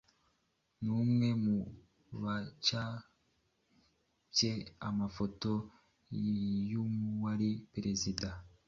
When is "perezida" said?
7.73-8.29